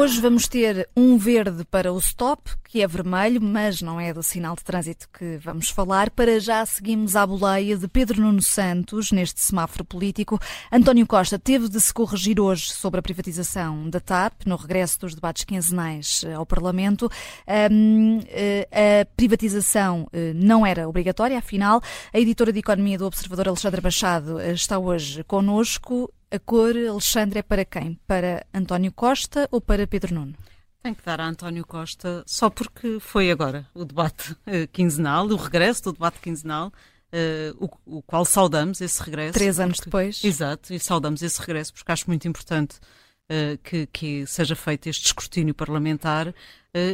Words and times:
Hoje 0.00 0.18
vamos 0.18 0.48
ter 0.48 0.88
um 0.96 1.18
verde 1.18 1.62
para 1.62 1.92
o 1.92 1.98
stop, 1.98 2.52
que 2.64 2.80
é 2.80 2.86
vermelho, 2.86 3.38
mas 3.38 3.82
não 3.82 4.00
é 4.00 4.14
do 4.14 4.22
sinal 4.22 4.56
de 4.56 4.64
trânsito 4.64 5.06
que 5.12 5.36
vamos 5.36 5.68
falar. 5.68 6.08
Para 6.08 6.40
já 6.40 6.64
seguimos 6.64 7.16
à 7.16 7.26
boleia 7.26 7.76
de 7.76 7.86
Pedro 7.86 8.22
Nuno 8.22 8.40
Santos 8.40 9.12
neste 9.12 9.42
semáforo 9.42 9.84
político. 9.84 10.40
António 10.72 11.06
Costa 11.06 11.38
teve 11.38 11.68
de 11.68 11.78
se 11.78 11.92
corrigir 11.92 12.40
hoje 12.40 12.72
sobre 12.72 12.98
a 12.98 13.02
privatização 13.02 13.90
da 13.90 14.00
TAP, 14.00 14.46
no 14.46 14.56
regresso 14.56 15.00
dos 15.00 15.14
debates 15.14 15.44
quinzenais 15.44 16.24
eh, 16.24 16.32
ao 16.32 16.46
Parlamento. 16.46 17.10
Eh, 17.46 18.68
a 18.72 19.04
privatização 19.14 20.08
eh, 20.14 20.32
não 20.34 20.64
era 20.64 20.88
obrigatória, 20.88 21.36
afinal. 21.36 21.82
A 22.10 22.18
editora 22.18 22.54
de 22.54 22.60
Economia 22.60 22.96
do 22.96 23.04
Observador, 23.04 23.48
Alexandra 23.48 23.82
Machado, 23.82 24.40
está 24.40 24.78
hoje 24.78 25.22
connosco 25.24 26.10
a 26.30 26.38
cor, 26.38 26.76
Alexandre, 26.76 27.40
é 27.40 27.42
para 27.42 27.64
quem? 27.64 27.98
Para 28.06 28.46
António 28.54 28.92
Costa 28.92 29.48
ou 29.50 29.60
para 29.60 29.86
Pedro 29.86 30.14
Nuno? 30.14 30.34
Tem 30.82 30.94
que 30.94 31.04
dar 31.04 31.20
a 31.20 31.26
António 31.26 31.66
Costa 31.66 32.22
só 32.26 32.48
porque 32.48 32.98
foi 33.00 33.30
agora 33.30 33.66
o 33.74 33.84
debate 33.84 34.32
uh, 34.32 34.66
quinzenal, 34.72 35.26
o 35.26 35.36
regresso 35.36 35.82
do 35.84 35.92
debate 35.92 36.20
quinzenal, 36.20 36.68
uh, 36.68 37.68
o, 37.86 37.98
o, 37.98 38.02
qual 38.02 38.24
saudamos 38.24 38.80
esse 38.80 39.02
regresso. 39.02 39.34
Três 39.34 39.60
anos 39.60 39.76
porque, 39.76 39.90
depois. 39.90 40.24
Exato, 40.24 40.72
e 40.72 40.78
saudamos 40.78 41.20
esse 41.22 41.38
regresso 41.40 41.74
porque 41.74 41.90
acho 41.92 42.06
muito 42.06 42.26
importante 42.26 42.76
uh, 42.76 43.58
que, 43.62 43.86
que, 43.88 44.26
seja 44.26 44.54
feito 44.54 44.88
este 44.88 45.06
escrutínio 45.06 45.54
parlamentar, 45.54 46.32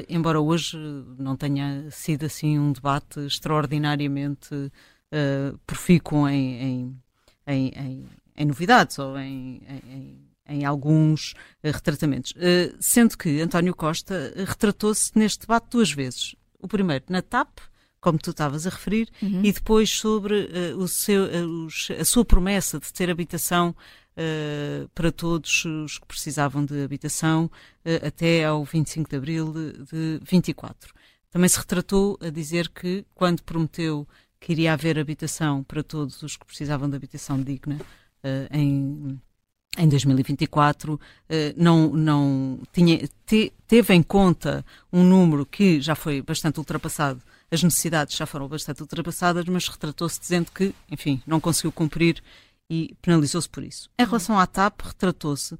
embora 0.09 0.41
hoje 0.41 0.79
não 1.19 1.37
tenha 1.37 1.87
sido 1.91 2.25
assim 2.25 2.59
um 2.59 2.73
debate 2.73 3.21
extraordinariamente 3.21 4.73
profícuo 5.67 6.27
em, 6.27 6.63
em, 6.63 7.03
em, 7.47 7.73
em 7.77 8.07
em 8.37 8.45
novidades 8.45 8.99
ou 8.99 9.19
em, 9.19 9.61
em, 9.69 10.27
em 10.49 10.65
alguns 10.65 11.33
uh, 11.33 11.71
retratamentos. 11.73 12.33
Uh, 12.33 12.77
sendo 12.81 13.17
que 13.17 13.41
António 13.41 13.75
Costa 13.75 14.33
uh, 14.37 14.45
retratou-se 14.45 15.11
neste 15.15 15.41
debate 15.41 15.69
duas 15.71 15.91
vezes. 15.91 16.35
O 16.59 16.69
primeiro 16.69 17.05
na 17.09 17.23
TAP, 17.23 17.59
como 18.01 18.19
tu 18.19 18.31
estavas 18.31 18.67
a 18.67 18.71
referir, 18.71 19.09
uhum. 19.23 19.45
e 19.45 19.53
depois 19.53 19.91
sobre 19.91 20.49
o 20.79 20.87
seu, 20.87 21.25
a 21.99 22.05
sua 22.05 22.25
promessa 22.25 22.79
de 22.79 22.93
ter 22.93 23.11
habitação 23.11 23.75
para 24.95 25.11
todos 25.11 25.65
os 25.65 25.99
que 25.99 26.07
precisavam 26.07 26.65
de 26.65 26.83
habitação 26.83 27.51
até 28.05 28.45
ao 28.45 28.65
25 28.65 29.11
de 29.11 29.17
abril 29.17 29.53
de, 29.53 29.73
de 29.85 30.21
24. 30.25 30.95
Também 31.31 31.49
se 31.49 31.59
retratou 31.59 32.17
a 32.23 32.31
dizer 32.31 32.69
que, 32.69 33.05
quando 33.15 33.43
prometeu 33.43 34.07
que 34.41 34.53
iria 34.53 34.73
haver 34.73 34.99
habitação 34.99 35.63
para 35.65 35.83
todos 35.83 36.23
os 36.23 36.37
que 36.37 36.47
precisavam 36.47 36.89
de 36.89 36.97
habitação 36.97 37.43
digna, 37.43 37.79
eh, 37.81 37.85
em 38.51 39.21
em 39.77 39.89
2024 39.89 40.99
eh, 41.29 41.55
não, 41.57 41.89
não 41.89 42.59
tinha, 42.73 43.09
te, 43.27 43.53
teve 43.67 43.95
em 43.95 44.03
conta 44.03 44.65
um 44.93 45.05
número 45.05 45.45
que 45.45 45.81
já 45.81 45.95
foi 45.95 46.23
bastante 46.23 46.59
ultrapassado, 46.59 47.23
as 47.51 47.63
necessidades 47.63 48.17
já 48.17 48.27
foram 48.27 48.49
bastante 48.49 48.81
ultrapassadas, 48.81 49.45
mas 49.47 49.69
retratou-se 49.69 50.19
dizendo 50.19 50.51
que, 50.51 50.75
enfim, 50.91 51.23
não 51.27 51.41
conseguiu 51.41 51.71
cumprir 51.71 52.23
e 52.69 52.97
penalizou-se 53.01 53.49
por 53.49 53.63
isso. 53.63 53.89
Em 53.99 54.05
relação 54.05 54.39
à 54.39 54.47
TAP, 54.47 54.81
retratou-se 54.83 55.55
uh, 55.55 55.59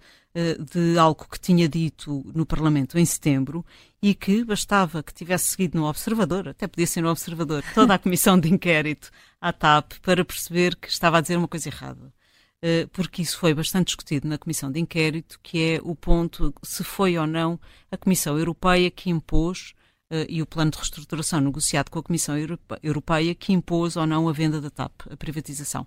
de 0.73 0.99
algo 0.99 1.27
que 1.31 1.39
tinha 1.39 1.69
dito 1.69 2.25
no 2.35 2.45
Parlamento 2.45 2.99
em 2.99 3.05
setembro 3.05 3.65
e 4.03 4.13
que 4.13 4.45
bastava 4.45 5.03
que 5.03 5.15
tivesse 5.15 5.51
seguido 5.51 5.79
no 5.79 5.87
Observador, 5.87 6.49
até 6.49 6.67
podia 6.67 6.87
ser 6.87 7.03
no 7.03 7.11
Observador, 7.11 7.63
toda 7.75 7.95
a 7.95 7.99
comissão 8.01 8.39
de 8.39 8.53
inquérito 8.53 9.11
à 9.41 9.53
TAP 9.53 9.93
para 10.03 10.25
perceber 10.25 10.75
que 10.75 10.89
estava 10.89 11.19
a 11.19 11.21
dizer 11.21 11.37
uma 11.37 11.49
coisa 11.49 11.69
errada. 11.69 12.13
Eh, 12.63 12.87
porque 12.93 13.23
isso 13.23 13.39
foi 13.39 13.53
bastante 13.55 13.89
discutido 13.89 14.27
na 14.27 14.39
Comissão 14.39 14.73
de 14.73 14.81
Inquérito, 14.81 15.39
que 15.43 15.63
é 15.63 15.81
o 15.83 15.95
ponto 15.95 16.55
se 16.63 16.83
foi 16.83 17.19
ou 17.19 17.27
não 17.27 17.61
a 17.91 17.97
Comissão 17.97 18.39
Europeia 18.39 18.91
que 18.91 19.11
impôs 19.11 19.75
Uh, 20.09 20.23
e 20.29 20.41
o 20.41 20.47
plano 20.47 20.71
de 20.71 20.77
reestruturação 20.77 21.41
negociado 21.41 21.91
com 21.91 21.99
a 21.99 22.03
Comissão 22.03 22.37
Europeia 22.81 23.35
que 23.35 23.53
impôs 23.53 23.97
ou 23.97 24.07
não 24.07 24.29
a 24.29 24.33
venda 24.33 24.61
da 24.61 24.71
TAP, 24.71 24.93
a 25.11 25.17
privatização. 25.17 25.85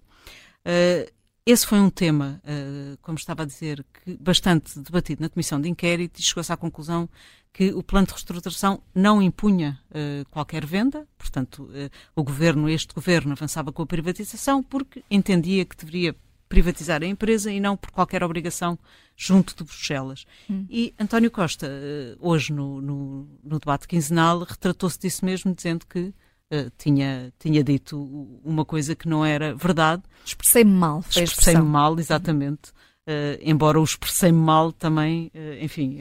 Uh, 0.65 1.09
esse 1.45 1.65
foi 1.65 1.79
um 1.79 1.89
tema, 1.89 2.41
como 3.01 3.17
estava 3.17 3.43
a 3.43 3.45
dizer, 3.45 3.83
bastante 4.19 4.77
debatido 4.77 5.21
na 5.21 5.29
Comissão 5.29 5.61
de 5.61 5.69
Inquérito 5.69 6.19
e 6.19 6.21
chegou-se 6.21 6.51
à 6.51 6.57
conclusão 6.57 7.07
que 7.53 7.71
o 7.73 7.81
plano 7.81 8.07
de 8.07 8.11
reestruturação 8.11 8.83
não 8.93 9.21
impunha 9.21 9.79
qualquer 10.29 10.65
venda, 10.65 11.07
portanto, 11.17 11.67
o 12.13 12.23
governo, 12.23 12.69
este 12.69 12.93
governo, 12.93 13.31
avançava 13.31 13.71
com 13.71 13.81
a 13.81 13.87
privatização 13.87 14.61
porque 14.61 15.01
entendia 15.09 15.63
que 15.65 15.77
deveria 15.77 16.13
privatizar 16.49 17.03
a 17.03 17.05
empresa 17.05 17.51
e 17.51 17.59
não 17.59 17.77
por 17.77 17.91
qualquer 17.91 18.23
obrigação 18.23 18.77
junto 19.15 19.55
de 19.55 19.63
Bruxelas. 19.63 20.25
Hum. 20.49 20.65
E 20.69 20.93
António 20.99 21.29
Costa, 21.29 21.67
eh, 21.69 22.15
hoje 22.19 22.51
no, 22.51 22.81
no, 22.81 23.29
no 23.43 23.59
debate 23.59 23.87
quinzenal, 23.87 24.39
retratou-se 24.39 24.99
disso 24.99 25.23
mesmo, 25.23 25.53
dizendo 25.53 25.85
que 25.85 26.13
Uh, 26.51 26.71
tinha, 26.79 27.31
tinha 27.37 27.63
dito 27.63 27.95
uma 28.43 28.65
coisa 28.65 28.95
que 28.95 29.07
não 29.07 29.23
era 29.23 29.53
verdade. 29.53 30.01
Expressei-me 30.25 30.71
mal. 30.71 31.05
Expressei-me 31.07 31.61
mal, 31.61 31.99
exatamente. 31.99 32.71
Uh, 33.07 33.37
embora 33.39 33.79
o 33.79 33.83
expressei-me 33.83 34.39
mal 34.39 34.71
também, 34.71 35.31
uh, 35.35 35.63
enfim, 35.63 35.99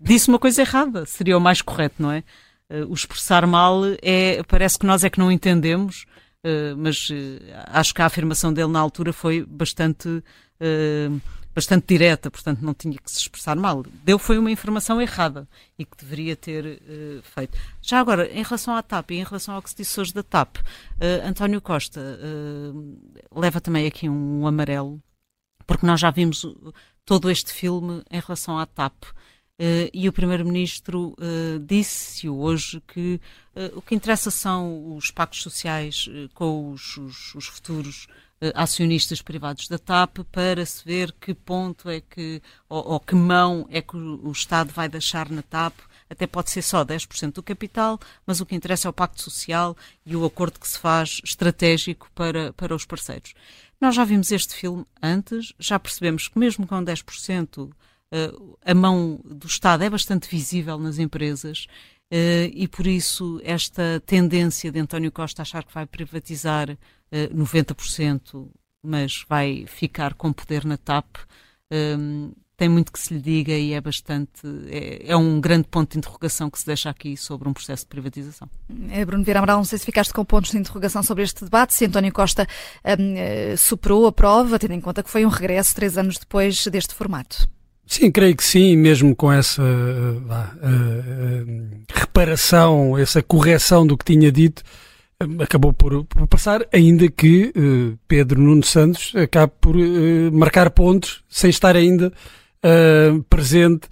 disse 0.00 0.28
uma 0.28 0.38
coisa 0.38 0.62
errada. 0.62 1.04
Seria 1.06 1.36
o 1.36 1.40
mais 1.40 1.60
correto, 1.60 2.00
não 2.00 2.12
é? 2.12 2.22
o 2.88 2.94
expressar 2.94 3.46
mal 3.48 3.82
é, 4.00 4.44
parece 4.44 4.78
que 4.78 4.86
nós 4.86 5.02
é 5.02 5.10
que 5.10 5.18
não 5.18 5.30
entendemos 5.30 6.06
mas 6.76 7.08
uh, 7.10 7.14
acho 7.68 7.94
que 7.94 8.02
a 8.02 8.06
afirmação 8.06 8.52
dele 8.52 8.70
na 8.70 8.80
altura 8.80 9.12
foi 9.12 9.44
bastante, 9.44 10.08
uh, 10.08 11.20
bastante 11.54 11.86
direta, 11.86 12.30
portanto 12.30 12.60
não 12.60 12.74
tinha 12.74 12.98
que 12.98 13.10
se 13.10 13.18
expressar 13.18 13.56
mal. 13.56 13.84
Deu 14.04 14.18
foi 14.18 14.38
uma 14.38 14.50
informação 14.50 15.00
errada 15.00 15.48
e 15.78 15.84
que 15.84 15.96
deveria 15.96 16.36
ter 16.36 16.80
feito. 17.22 17.56
Já 17.80 18.00
agora, 18.00 18.30
em 18.30 18.42
relação 18.42 18.76
à 18.76 18.82
TAP 18.82 19.12
e 19.12 19.14
em 19.16 19.24
relação 19.24 19.54
ao 19.54 19.62
que 19.62 19.70
se 19.70 19.76
disse 19.76 19.98
hoje 20.00 20.12
da 20.12 20.22
TAP, 20.22 20.56
António 21.24 21.60
Costa 21.60 22.18
leva 23.34 23.60
também 23.60 23.86
aqui 23.86 24.08
um 24.08 24.46
amarelo, 24.46 25.00
porque 25.66 25.86
nós 25.86 26.00
já 26.00 26.10
vimos 26.10 26.44
todo 27.04 27.30
este 27.30 27.52
filme 27.52 28.02
em 28.10 28.20
relação 28.20 28.58
à 28.58 28.66
TAP. 28.66 29.04
Uh, 29.56 29.86
e 29.92 30.08
o 30.08 30.12
Primeiro-Ministro 30.12 31.14
uh, 31.16 31.60
disse 31.60 32.28
hoje 32.28 32.82
que 32.88 33.20
uh, 33.54 33.78
o 33.78 33.82
que 33.82 33.94
interessa 33.94 34.28
são 34.28 34.96
os 34.96 35.12
pactos 35.12 35.42
sociais 35.42 36.08
com 36.34 36.72
os, 36.72 36.96
os, 36.96 37.34
os 37.36 37.46
futuros 37.46 38.08
acionistas 38.54 39.22
privados 39.22 39.68
da 39.68 39.78
TAP 39.78 40.18
para 40.30 40.66
se 40.66 40.84
ver 40.84 41.12
que 41.12 41.32
ponto 41.32 41.88
é 41.88 42.00
que, 42.00 42.42
ou, 42.68 42.92
ou 42.92 43.00
que 43.00 43.14
mão 43.14 43.66
é 43.70 43.80
que 43.80 43.96
o, 43.96 44.26
o, 44.26 44.32
Estado 44.32 44.70
vai 44.70 44.88
deixar 44.88 45.30
na 45.30 45.40
TAP. 45.40 45.72
Até 46.10 46.26
pode 46.26 46.50
ser 46.50 46.60
só 46.60 46.84
10% 46.84 47.32
do 47.32 47.42
capital, 47.42 47.98
mas 48.26 48.40
o 48.40 48.46
que 48.46 48.54
interessa 48.54 48.88
é 48.88 48.90
o 48.90 48.92
pacto 48.92 49.22
social 49.22 49.74
e 50.04 50.14
o 50.14 50.26
acordo 50.26 50.60
que 50.60 50.68
se 50.68 50.78
faz 50.78 51.22
estratégico 51.24 52.10
para, 52.14 52.52
para 52.52 52.74
os 52.74 52.84
parceiros. 52.84 53.34
Nós 53.80 53.94
já 53.94 54.04
vimos 54.04 54.30
este 54.30 54.54
filme 54.54 54.84
antes, 55.02 55.54
já 55.58 55.78
percebemos 55.78 56.28
que 56.28 56.38
mesmo 56.38 56.66
com 56.66 56.84
10% 56.84 57.58
uh, 57.58 57.70
a 58.64 58.74
mão 58.74 59.20
do 59.24 59.46
Estado 59.46 59.84
é 59.84 59.90
bastante 59.90 60.28
visível 60.28 60.78
nas 60.78 60.98
empresas 60.98 61.66
uh, 62.12 62.50
e 62.52 62.68
por 62.68 62.86
isso 62.86 63.40
esta 63.44 64.02
tendência 64.06 64.70
de 64.70 64.78
António 64.78 65.12
Costa 65.12 65.42
achar 65.42 65.64
que 65.64 65.74
vai 65.74 65.86
privatizar 65.86 66.70
uh, 66.70 66.76
eh, 67.10 67.28
90%, 67.28 68.48
mas 68.82 69.24
vai 69.28 69.64
ficar 69.66 70.14
com 70.14 70.32
poder 70.32 70.64
na 70.64 70.76
TAP, 70.76 71.16
um, 71.72 72.32
tem 72.56 72.68
muito 72.68 72.92
que 72.92 73.00
se 73.00 73.14
lhe 73.14 73.20
diga 73.20 73.52
e 73.52 73.72
é 73.72 73.80
bastante 73.80 74.42
é, 74.68 75.10
é, 75.10 75.16
um 75.16 75.40
grande 75.40 75.66
ponto 75.66 75.90
de 75.90 75.98
interrogação 75.98 76.48
que 76.48 76.58
se 76.58 76.66
deixa 76.66 76.88
aqui 76.88 77.16
sobre 77.16 77.48
um 77.48 77.52
processo 77.52 77.82
de 77.82 77.88
privatização. 77.88 78.48
É, 78.90 79.04
Bruno 79.04 79.24
Vieira 79.24 79.40
Amaral, 79.40 79.56
não 79.56 79.64
sei 79.64 79.78
se 79.78 79.84
ficaste 79.84 80.12
com 80.12 80.24
pontos 80.24 80.52
de 80.52 80.58
interrogação 80.58 81.02
sobre 81.02 81.24
este 81.24 81.42
debate, 81.42 81.74
se 81.74 81.84
António 81.84 82.12
Costa 82.12 82.46
superou 83.58 84.06
a 84.06 84.12
prova, 84.12 84.56
tendo 84.56 84.74
em 84.74 84.80
conta 84.80 85.02
que 85.02 85.10
foi 85.10 85.26
um 85.26 85.28
regresso 85.28 85.74
três 85.74 85.98
anos 85.98 86.16
depois 86.16 86.64
deste 86.68 86.94
formato. 86.94 87.48
Sim, 87.86 88.10
creio 88.10 88.36
que 88.36 88.44
sim, 88.44 88.76
mesmo 88.76 89.14
com 89.14 89.30
essa 89.30 89.62
uh, 89.62 90.18
uh, 90.18 91.70
reparação, 91.92 92.98
essa 92.98 93.22
correção 93.22 93.86
do 93.86 93.96
que 93.96 94.04
tinha 94.04 94.32
dito, 94.32 94.62
acabou 95.40 95.72
por, 95.72 96.04
por, 96.04 96.26
passar, 96.26 96.66
ainda 96.72 97.08
que 97.08 97.52
Pedro 98.08 98.40
Nuno 98.40 98.64
Santos 98.64 99.12
acabe 99.14 99.52
por 99.60 99.76
marcar 100.32 100.70
pontos 100.70 101.22
sem 101.28 101.48
estar 101.48 101.76
ainda 101.76 102.12
presente 103.30 103.88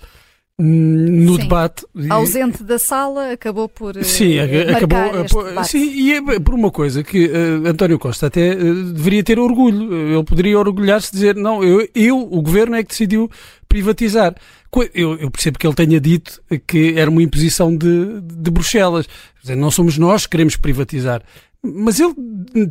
no 0.65 1.35
sim. 1.35 1.43
debate. 1.43 1.85
Ausente 2.09 2.63
da 2.63 2.79
sala, 2.79 3.33
acabou 3.33 3.69
por. 3.69 4.03
Sim, 4.05 4.39
acabou. 4.39 5.65
sim, 5.65 5.91
e 5.93 6.13
é 6.13 6.41
por 6.41 6.55
uma 6.55 6.71
coisa 6.71 7.03
que 7.03 7.27
uh, 7.27 7.67
António 7.67 7.99
Costa 7.99 8.29
até 8.29 8.55
uh, 8.55 8.85
deveria 8.93 9.25
ter 9.25 9.39
orgulho. 9.41 9.93
Ele 10.15 10.25
poderia 10.25 10.59
orgulhar-se 10.59 11.11
de 11.11 11.15
dizer: 11.15 11.35
não, 11.35 11.65
eu, 11.65 11.89
eu, 11.95 12.19
o 12.19 12.41
governo 12.41 12.77
é 12.77 12.83
que 12.83 12.91
decidiu 12.91 13.29
privatizar. 13.69 14.35
Eu, 14.95 15.17
eu, 15.17 15.31
percebo 15.31 15.59
que 15.59 15.67
ele 15.67 15.75
tenha 15.75 16.01
dito 16.01 16.41
que 16.67 16.95
era 16.97 17.11
uma 17.11 17.23
imposição 17.23 17.77
de, 17.77 18.21
de 18.21 18.51
Bruxelas. 18.51 19.07
Dizer, 19.41 19.57
não 19.57 19.71
somos 19.71 19.99
nós 19.99 20.25
que 20.25 20.31
queremos 20.31 20.57
privatizar. 20.57 21.23
Mas 21.63 22.01
ele 22.01 22.15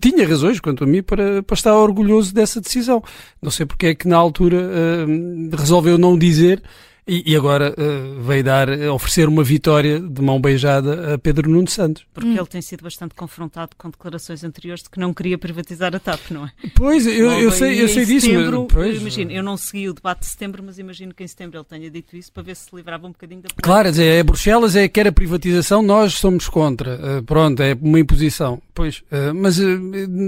tinha 0.02 0.28
razões, 0.28 0.60
quanto 0.60 0.84
a 0.84 0.88
mim, 0.88 1.04
para, 1.04 1.44
para 1.44 1.54
estar 1.54 1.76
orgulhoso 1.76 2.34
dessa 2.34 2.60
decisão. 2.60 3.04
Não 3.42 3.52
sei 3.52 3.66
porque 3.66 3.88
é 3.88 3.96
que 3.96 4.08
na 4.08 4.18
altura 4.18 4.58
uh, 4.58 5.56
resolveu 5.56 5.98
não 5.98 6.18
dizer 6.18 6.62
e, 7.07 7.31
e 7.31 7.36
agora 7.36 7.75
uh, 7.77 8.21
veio 8.21 8.44
dar, 8.44 8.69
oferecer 8.94 9.27
uma 9.27 9.44
vitória 9.44 10.00
de 10.00 10.21
mão 10.21 10.39
beijada 10.39 11.13
a 11.13 11.18
Pedro 11.18 11.50
Nuno 11.50 11.69
Santos. 11.69 12.06
Porque 12.13 12.30
hum. 12.30 12.38
ele 12.38 12.48
tem 12.48 12.62
sido 12.62 12.83
bastante 12.83 13.13
confrontado 13.13 13.71
com 13.77 13.89
declarações 13.89 14.44
anteriores 14.44 14.83
de 14.83 14.89
que 14.89 15.00
não 15.00 15.13
queria 15.13 15.38
privatizar 15.38 15.95
a 15.95 16.00
TAP, 16.00 16.31
não 16.31 16.45
é? 16.45 16.51
Pois, 16.75 17.06
eu, 17.06 17.31
eu 17.31 17.51
sei, 17.51 17.81
eu 17.81 17.88
sei 17.88 18.06
disso. 18.06 18.25
Setembro, 18.25 18.62
mas, 18.63 18.74
pois, 18.74 19.01
imagino, 19.01 19.31
eu 19.31 19.44
não 19.44 19.57
segui 19.57 19.89
o 19.89 19.94
debate 19.94 20.21
de 20.21 20.27
setembro, 20.27 20.63
mas 20.63 20.80
imagino 20.80 21.13
que 21.13 21.24
em 21.24 21.27
setembro 21.27 21.57
ele 21.57 21.65
tenha 21.65 21.89
dito 21.89 22.15
isso 22.15 22.31
para 22.31 22.44
ver 22.44 22.56
se 22.56 22.71
se 22.71 22.75
livrava 22.75 23.06
um 23.06 23.12
bocadinho 23.12 23.42
da 23.42 23.50
Claro, 23.62 23.89
é, 23.89 24.19
é 24.19 24.24
Bruxelas, 24.24 24.75
é 24.75 24.88
quer 24.88 25.07
a 25.07 25.12
privatização, 25.12 25.81
nós 25.81 26.13
somos 26.13 26.48
contra. 26.48 26.95
Uh, 26.95 27.24
pronto, 27.24 27.62
é 27.62 27.77
uma 27.80 28.00
imposição. 28.00 28.62
Pois, 28.74 29.04
uh, 29.12 29.34
mas 29.36 29.60
uh, 29.60 29.78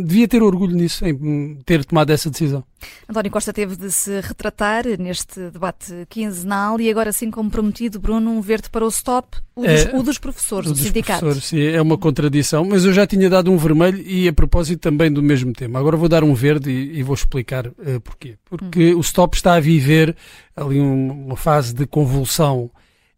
devia 0.05 0.27
ter 0.27 0.43
orgulho 0.43 0.75
nisso, 0.75 1.05
em 1.05 1.55
ter 1.65 1.85
tomado 1.85 2.09
essa 2.11 2.29
decisão. 2.29 2.63
António 3.09 3.31
Costa 3.31 3.53
teve 3.53 3.77
de 3.77 3.89
se 3.89 4.19
retratar 4.19 4.85
neste 4.99 5.49
debate 5.49 6.05
quinzenal 6.09 6.79
e 6.81 6.89
agora 6.89 7.13
sim 7.13 7.31
como 7.31 7.49
prometido, 7.49 7.99
Bruno, 7.99 8.31
um 8.31 8.41
verde 8.41 8.69
para 8.69 8.83
o 8.83 8.89
stop, 8.89 9.37
o 9.55 9.61
dos, 9.61 9.85
é, 9.85 9.95
o 9.95 10.03
dos 10.03 10.17
professores, 10.17 10.71
o 10.71 10.73
do 10.73 10.79
sindicato. 10.79 11.21
Professores, 11.21 11.45
sim, 11.45 11.61
é 11.61 11.81
uma 11.81 11.97
contradição, 11.97 12.65
mas 12.65 12.83
eu 12.83 12.91
já 12.91 13.07
tinha 13.07 13.29
dado 13.29 13.51
um 13.51 13.57
vermelho 13.57 14.01
e 14.05 14.27
a 14.27 14.33
propósito 14.33 14.81
também 14.81 15.11
do 15.11 15.23
mesmo 15.23 15.53
tema. 15.53 15.79
Agora 15.79 15.95
vou 15.95 16.09
dar 16.09 16.23
um 16.23 16.33
verde 16.33 16.69
e, 16.69 16.99
e 16.99 17.03
vou 17.03 17.15
explicar 17.15 17.67
uh, 17.67 18.01
porquê. 18.03 18.35
Porque 18.43 18.93
hum. 18.93 18.97
o 18.97 19.01
stop 19.01 19.37
está 19.37 19.53
a 19.53 19.59
viver 19.61 20.15
ali 20.55 20.79
uma 20.79 21.37
fase 21.37 21.73
de 21.73 21.85
convulsão 21.85 22.69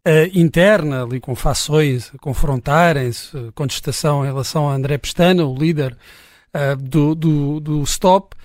Uh, 0.06 0.30
interna, 0.38 1.02
ali 1.02 1.18
com 1.18 1.34
fações 1.34 2.12
confrontarem-se, 2.20 3.50
contestação 3.56 4.22
em 4.22 4.28
relação 4.28 4.68
a 4.68 4.72
André 4.72 4.98
Pestana, 4.98 5.44
o 5.44 5.58
líder 5.58 5.96
uh, 6.54 6.76
do, 6.76 7.12
do, 7.12 7.58
do, 7.58 7.82
Stop, 7.82 8.36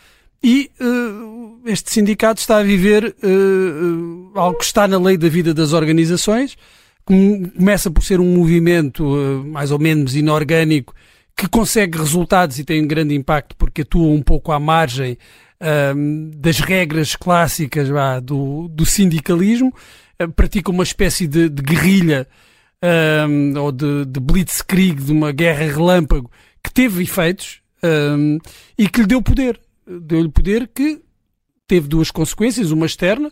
e 0.44 0.72
uh, 0.82 1.62
este 1.68 1.92
sindicato 1.92 2.42
está 2.42 2.58
a 2.58 2.64
viver 2.64 3.16
uh, 3.24 4.32
algo 4.34 4.58
que 4.58 4.66
está 4.66 4.88
na 4.88 4.98
lei 4.98 5.18
da 5.18 5.30
vida 5.30 5.54
das 5.54 5.72
organizações, 5.72 6.58
começa 7.06 7.92
por 7.92 8.04
ser 8.04 8.20
um 8.20 8.36
movimento 8.36 9.04
mais 9.46 9.70
ou 9.70 9.78
menos 9.78 10.16
inorgânico 10.16 10.96
que 11.38 11.48
consegue 11.48 12.00
resultados 12.00 12.58
e 12.58 12.64
tem 12.64 12.84
um 12.84 12.88
grande 12.88 13.14
impacto 13.14 13.56
porque 13.56 13.84
atua 13.84 14.08
um 14.08 14.22
pouco 14.24 14.52
à 14.52 14.60
margem 14.60 15.16
das 16.38 16.60
regras 16.60 17.16
clássicas 17.16 17.88
do, 18.24 18.68
do, 18.68 18.86
sindicalismo, 18.86 19.74
pratica 20.28 20.72
uma 20.72 20.84
espécie 20.84 21.28
de, 21.28 21.50
de 21.50 21.62
guerrilha 21.62 22.28
ou 23.62 23.72
de, 23.72 24.06
de 24.06 24.20
blitzkrieg, 24.20 25.04
de 25.04 25.12
uma 25.12 25.32
guerra 25.32 25.66
relâmpago 25.66 26.32
que 26.64 26.72
teve 26.74 27.04
efeitos 27.04 27.62
e 28.78 28.90
que 28.90 29.02
lhe 29.02 29.08
deu 29.08 29.22
poder. 29.22 29.60
Deu-lhe 29.86 30.30
poder 30.30 30.68
que 30.68 31.02
teve 31.72 31.88
duas 31.88 32.12
consequências, 32.12 32.70
uma 32.70 32.86
externa, 32.86 33.32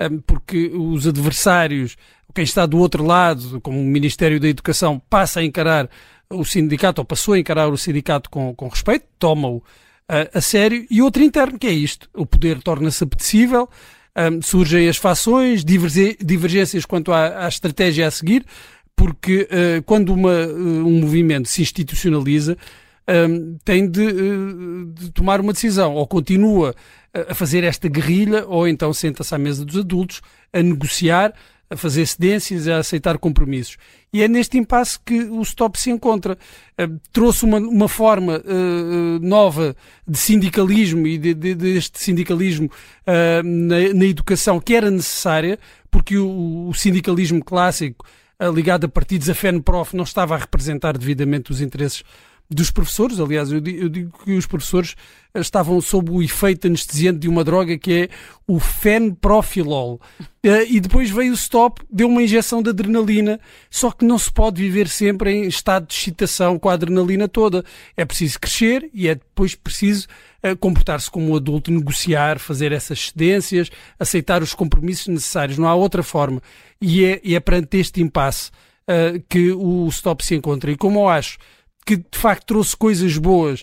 hum, 0.00 0.20
porque 0.26 0.72
os 0.74 1.06
adversários, 1.06 1.96
quem 2.34 2.42
está 2.42 2.66
do 2.66 2.78
outro 2.78 3.04
lado, 3.04 3.60
como 3.60 3.80
o 3.80 3.84
Ministério 3.84 4.40
da 4.40 4.48
Educação, 4.48 5.00
passa 5.08 5.38
a 5.38 5.44
encarar 5.44 5.88
o 6.28 6.44
sindicato, 6.44 7.00
ou 7.00 7.04
passou 7.04 7.34
a 7.34 7.38
encarar 7.38 7.68
o 7.68 7.78
sindicato 7.78 8.28
com, 8.28 8.52
com 8.56 8.66
respeito, 8.66 9.06
toma-o 9.20 9.62
a, 10.08 10.22
hum, 10.22 10.26
a 10.34 10.40
sério, 10.40 10.84
e 10.90 11.00
outra 11.00 11.22
interna, 11.22 11.56
que 11.56 11.68
é 11.68 11.70
isto, 11.70 12.10
o 12.12 12.26
poder 12.26 12.60
torna-se 12.60 13.04
apetecível, 13.04 13.68
um, 14.16 14.40
surgem 14.40 14.88
as 14.88 14.96
fações, 14.96 15.64
divergências 15.64 16.86
quanto 16.86 17.12
à, 17.12 17.44
à 17.44 17.48
estratégia 17.48 18.06
a 18.06 18.10
seguir, 18.10 18.44
porque 18.96 19.42
uh, 19.50 19.82
quando 19.82 20.12
uma, 20.12 20.46
uh, 20.46 20.86
um 20.86 21.00
movimento 21.00 21.48
se 21.48 21.60
institucionaliza, 21.60 22.56
um, 23.28 23.58
tem 23.64 23.88
de, 23.88 24.02
uh, 24.02 24.86
de, 24.86 25.10
tomar 25.10 25.40
uma 25.40 25.52
decisão. 25.52 25.94
Ou 25.94 26.06
continua 26.06 26.74
a 27.28 27.34
fazer 27.34 27.62
esta 27.62 27.88
guerrilha, 27.88 28.46
ou 28.46 28.66
então 28.66 28.92
senta-se 28.92 29.34
à 29.34 29.38
mesa 29.38 29.64
dos 29.64 29.76
adultos 29.76 30.22
a 30.52 30.62
negociar, 30.62 31.32
a 31.68 31.76
fazer 31.76 32.06
cedências, 32.06 32.68
a 32.68 32.78
aceitar 32.78 33.18
compromissos. 33.18 33.76
E 34.12 34.22
é 34.22 34.28
neste 34.28 34.56
impasse 34.56 34.98
que 35.04 35.24
o 35.24 35.42
Stop 35.42 35.78
se 35.78 35.90
encontra. 35.90 36.38
Uh, 36.80 36.98
trouxe 37.12 37.44
uma, 37.44 37.58
uma 37.58 37.88
forma 37.88 38.38
uh, 38.38 39.18
nova 39.20 39.76
de 40.06 40.18
sindicalismo 40.18 41.06
e 41.06 41.18
deste 41.18 41.34
de, 41.34 41.54
de 41.54 41.90
sindicalismo 41.94 42.66
uh, 42.66 43.42
na, 43.42 43.94
na, 43.94 44.04
educação 44.04 44.60
que 44.60 44.74
era 44.74 44.90
necessária, 44.90 45.58
porque 45.90 46.16
o, 46.16 46.68
o 46.68 46.74
sindicalismo 46.74 47.44
clássico 47.44 48.04
ligado 48.52 48.84
a 48.84 48.88
partidos 48.88 49.30
a 49.30 49.34
FENPROF 49.34 49.96
não 49.96 50.04
estava 50.04 50.34
a 50.34 50.38
representar 50.38 50.98
devidamente 50.98 51.50
os 51.50 51.62
interesses 51.62 52.04
dos 52.50 52.70
professores. 52.70 53.20
Aliás, 53.20 53.50
eu 53.50 53.60
digo, 53.60 54.12
que 54.24 54.36
os 54.36 54.46
professores 54.46 54.94
estavam 55.34 55.80
sob 55.80 56.10
o 56.10 56.22
efeito 56.22 56.66
anestesiante 56.66 57.20
de 57.20 57.28
uma 57.28 57.44
droga 57.44 57.76
que 57.76 57.92
é 57.92 58.08
o 58.46 58.58
fenprofilol. 58.58 60.00
Eh, 60.42 60.66
e 60.70 60.80
depois 60.80 61.10
veio 61.10 61.32
o 61.32 61.34
stop, 61.34 61.82
deu 61.90 62.08
uma 62.08 62.22
injeção 62.22 62.62
de 62.62 62.70
adrenalina, 62.70 63.38
só 63.68 63.90
que 63.90 64.04
não 64.04 64.18
se 64.18 64.32
pode 64.32 64.62
viver 64.62 64.88
sempre 64.88 65.30
em 65.30 65.46
estado 65.46 65.86
de 65.86 65.94
excitação 65.94 66.58
com 66.58 66.68
a 66.68 66.74
adrenalina 66.74 67.28
toda. 67.28 67.64
É 67.96 68.04
preciso 68.04 68.40
crescer 68.40 68.88
e 68.94 69.08
é 69.08 69.14
depois 69.14 69.54
preciso 69.54 70.06
eh, 70.42 70.54
comportar-se 70.54 71.10
como 71.10 71.32
um 71.32 71.36
adulto, 71.36 71.70
negociar, 71.70 72.38
fazer 72.38 72.72
essas 72.72 73.08
cedências, 73.08 73.70
aceitar 73.98 74.42
os 74.42 74.54
compromissos 74.54 75.08
necessários. 75.08 75.58
Não 75.58 75.68
há 75.68 75.74
outra 75.74 76.02
forma. 76.02 76.40
E 76.80 77.04
é, 77.04 77.20
é 77.24 77.40
perante 77.40 77.78
este 77.78 78.00
impasse 78.00 78.50
uh, 78.86 79.22
que 79.28 79.52
o 79.52 79.88
stop 79.88 80.24
se 80.24 80.34
encontra. 80.34 80.70
E 80.70 80.76
como 80.76 81.00
eu 81.00 81.08
acho 81.08 81.38
que 81.86 81.96
de 81.96 82.18
facto 82.18 82.46
trouxe 82.46 82.76
coisas 82.76 83.16
boas 83.16 83.62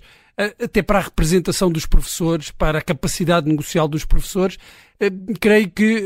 até 0.61 0.81
para 0.81 0.99
a 0.99 1.01
representação 1.01 1.71
dos 1.71 1.85
professores, 1.85 2.51
para 2.51 2.79
a 2.79 2.81
capacidade 2.81 3.47
negocial 3.47 3.87
dos 3.87 4.03
professores, 4.03 4.57
eh, 4.99 5.11
creio 5.39 5.69
que 5.69 6.03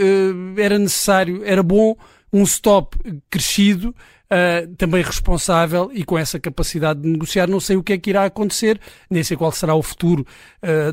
eh, 0.57 0.61
era 0.61 0.77
necessário, 0.77 1.43
era 1.45 1.63
bom 1.63 1.95
um 2.31 2.43
stop 2.43 2.97
crescido, 3.29 3.95
eh, 4.29 4.67
também 4.77 5.01
responsável 5.01 5.89
e 5.93 6.03
com 6.03 6.17
essa 6.17 6.37
capacidade 6.39 7.01
de 7.01 7.07
negociar. 7.07 7.47
Não 7.47 7.61
sei 7.61 7.77
o 7.77 7.83
que 7.83 7.93
é 7.93 7.97
que 7.97 8.09
irá 8.09 8.25
acontecer, 8.25 8.79
nem 9.09 9.23
sei 9.23 9.37
qual 9.37 9.51
será 9.51 9.73
o 9.75 9.81
futuro 9.81 10.25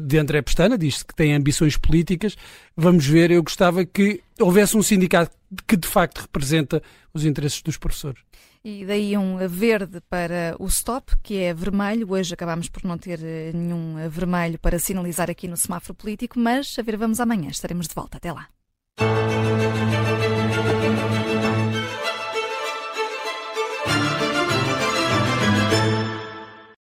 de 0.03 0.19
André 0.19 0.41
Pestana, 0.41 0.79
diz 0.79 1.03
que 1.03 1.15
tem 1.15 1.35
ambições 1.35 1.77
políticas. 1.77 2.37
Vamos 2.77 3.05
ver, 3.05 3.33
eu 3.33 3.43
gostava 3.43 3.85
que 3.85 4.23
houvesse 4.39 4.77
um 4.77 4.83
sindicato 4.83 5.37
que 5.67 5.77
de 5.77 5.89
facto 5.89 6.21
representa 6.21 6.81
os 7.13 7.25
interesses 7.25 7.61
dos 7.63 7.77
professores. 7.77 8.21
E 8.67 8.87
daí 8.87 9.15
um 9.19 9.37
verde 9.47 10.01
para 10.09 10.57
o 10.59 10.67
stop, 10.69 11.15
que 11.23 11.37
é 11.37 11.53
vermelho. 11.53 12.11
Hoje 12.11 12.33
acabamos 12.33 12.67
por 12.71 12.83
não 12.83 12.97
ter 12.97 13.23
eh, 13.23 13.53
nenhum 13.53 14.09
vermelho 14.09 14.59
para 14.59 14.79
sinalizar 14.79 15.31
aqui 15.31 15.47
no 15.47 15.57
semáforo 15.57 15.95
político, 15.95 16.39
mas 16.39 16.75
a 16.79 16.83
ver, 16.83 16.97
vamos 16.97 17.21
amanhã, 17.21 17.51
estaremos 17.51 17.87
de 17.87 17.95
volta. 17.95 18.17
Até 18.17 18.33
lá. 18.33 18.49